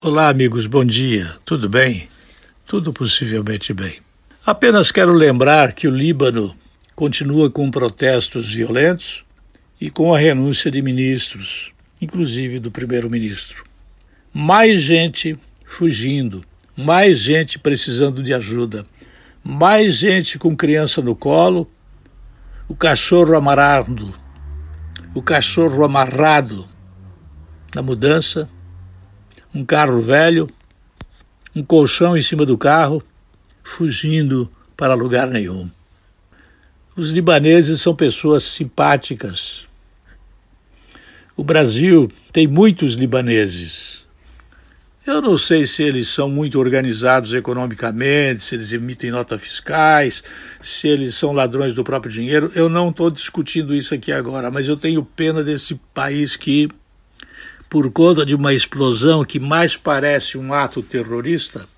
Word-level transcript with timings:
Olá, 0.00 0.28
amigos, 0.28 0.68
bom 0.68 0.84
dia. 0.84 1.26
Tudo 1.44 1.68
bem? 1.68 2.08
Tudo 2.64 2.92
possivelmente 2.92 3.74
bem. 3.74 3.96
Apenas 4.46 4.92
quero 4.92 5.12
lembrar 5.12 5.72
que 5.72 5.88
o 5.88 5.90
Líbano 5.90 6.54
continua 6.94 7.50
com 7.50 7.68
protestos 7.68 8.54
violentos 8.54 9.24
e 9.80 9.90
com 9.90 10.14
a 10.14 10.18
renúncia 10.18 10.70
de 10.70 10.80
ministros, 10.80 11.72
inclusive 12.00 12.60
do 12.60 12.70
primeiro-ministro. 12.70 13.64
Mais 14.32 14.82
gente 14.82 15.36
fugindo, 15.64 16.44
mais 16.76 17.18
gente 17.18 17.58
precisando 17.58 18.22
de 18.22 18.32
ajuda, 18.32 18.86
mais 19.42 19.96
gente 19.96 20.38
com 20.38 20.56
criança 20.56 21.02
no 21.02 21.16
colo, 21.16 21.68
o 22.68 22.76
cachorro 22.76 23.34
amarrado, 23.34 24.14
o 25.12 25.20
cachorro 25.20 25.82
amarrado 25.82 26.68
na 27.74 27.82
mudança 27.82 28.48
um 29.54 29.64
carro 29.64 30.00
velho, 30.00 30.48
um 31.54 31.62
colchão 31.62 32.16
em 32.16 32.22
cima 32.22 32.44
do 32.44 32.56
carro, 32.56 33.02
fugindo 33.62 34.50
para 34.76 34.94
lugar 34.94 35.26
nenhum. 35.26 35.70
Os 36.96 37.10
libaneses 37.10 37.80
são 37.80 37.94
pessoas 37.94 38.44
simpáticas. 38.44 39.66
O 41.36 41.44
Brasil 41.44 42.08
tem 42.32 42.46
muitos 42.46 42.94
libaneses. 42.94 44.04
Eu 45.06 45.22
não 45.22 45.38
sei 45.38 45.66
se 45.66 45.82
eles 45.82 46.08
são 46.08 46.28
muito 46.28 46.58
organizados 46.58 47.32
economicamente, 47.32 48.42
se 48.44 48.54
eles 48.54 48.72
emitem 48.72 49.10
notas 49.10 49.40
fiscais, 49.40 50.22
se 50.60 50.86
eles 50.86 51.14
são 51.14 51.32
ladrões 51.32 51.72
do 51.72 51.82
próprio 51.82 52.12
dinheiro. 52.12 52.52
Eu 52.54 52.68
não 52.68 52.90
estou 52.90 53.10
discutindo 53.10 53.74
isso 53.74 53.94
aqui 53.94 54.12
agora, 54.12 54.50
mas 54.50 54.68
eu 54.68 54.76
tenho 54.76 55.02
pena 55.02 55.42
desse 55.42 55.76
país 55.94 56.36
que 56.36 56.68
por 57.68 57.90
conta 57.90 58.24
de 58.24 58.34
uma 58.34 58.54
explosão 58.54 59.24
que 59.24 59.38
mais 59.38 59.76
parece 59.76 60.38
um 60.38 60.54
ato 60.54 60.82
terrorista, 60.82 61.68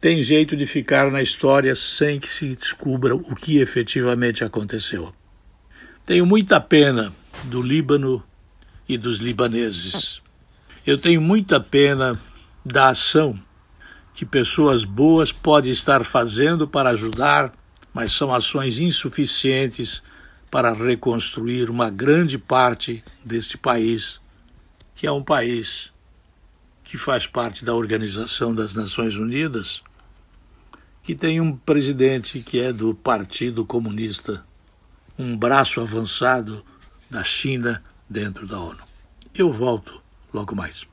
tem 0.00 0.20
jeito 0.20 0.56
de 0.56 0.66
ficar 0.66 1.10
na 1.10 1.22
história 1.22 1.74
sem 1.74 2.18
que 2.18 2.28
se 2.28 2.54
descubra 2.54 3.14
o 3.14 3.34
que 3.34 3.58
efetivamente 3.58 4.44
aconteceu. 4.44 5.14
Tenho 6.04 6.26
muita 6.26 6.60
pena 6.60 7.12
do 7.44 7.62
Líbano 7.62 8.22
e 8.88 8.98
dos 8.98 9.18
libaneses. 9.18 10.20
Eu 10.86 10.98
tenho 10.98 11.22
muita 11.22 11.58
pena 11.58 12.20
da 12.64 12.88
ação 12.88 13.38
que 14.12 14.26
pessoas 14.26 14.84
boas 14.84 15.32
podem 15.32 15.72
estar 15.72 16.04
fazendo 16.04 16.68
para 16.68 16.90
ajudar, 16.90 17.52
mas 17.92 18.12
são 18.12 18.34
ações 18.34 18.78
insuficientes 18.78 20.02
para 20.50 20.72
reconstruir 20.72 21.70
uma 21.70 21.88
grande 21.88 22.36
parte 22.36 23.02
deste 23.24 23.56
país 23.56 24.20
que 24.94 25.06
é 25.06 25.12
um 25.12 25.22
país 25.22 25.92
que 26.82 26.98
faz 26.98 27.26
parte 27.26 27.64
da 27.64 27.74
Organização 27.74 28.54
das 28.54 28.74
Nações 28.74 29.16
Unidas, 29.16 29.82
que 31.02 31.14
tem 31.14 31.40
um 31.40 31.56
presidente 31.56 32.40
que 32.40 32.60
é 32.60 32.72
do 32.72 32.94
Partido 32.94 33.64
Comunista, 33.64 34.44
um 35.18 35.36
braço 35.36 35.80
avançado 35.80 36.64
da 37.10 37.24
China 37.24 37.82
dentro 38.08 38.46
da 38.46 38.58
ONU. 38.58 38.82
Eu 39.34 39.52
volto 39.52 40.02
logo 40.32 40.54
mais. 40.54 40.86